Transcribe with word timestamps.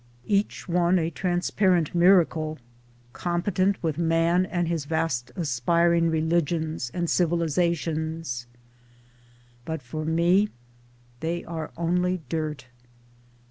Each 0.25 0.67
one 0.67 0.97
a 0.97 1.11
transparent 1.11 1.93
miracle, 1.93 2.57
competent 3.13 3.83
with 3.83 3.99
man 3.99 4.47
and 4.47 4.67
his 4.67 4.85
vast 4.85 5.31
aspiring 5.35 6.09
religions 6.09 6.89
and 6.91 7.07
civilisations— 7.07 8.47
but 9.63 9.83
for 9.83 10.03
me 10.03 10.49
they 11.19 11.43
are 11.45 11.69
only 11.77 12.21
dirt. 12.29 12.65